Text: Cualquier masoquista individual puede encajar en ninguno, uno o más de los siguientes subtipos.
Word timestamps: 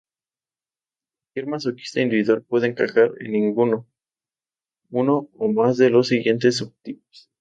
Cualquier 1.29 1.51
masoquista 1.51 2.01
individual 2.01 2.41
puede 2.41 2.65
encajar 2.65 3.11
en 3.19 3.33
ninguno, 3.33 3.87
uno 4.89 5.29
o 5.35 5.53
más 5.53 5.77
de 5.77 5.91
los 5.91 6.07
siguientes 6.07 6.57
subtipos. 6.57 7.29